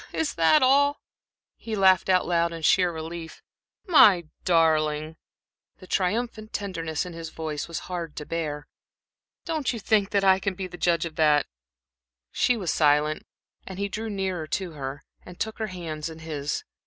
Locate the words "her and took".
14.71-15.59